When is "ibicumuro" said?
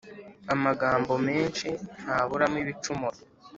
2.63-3.17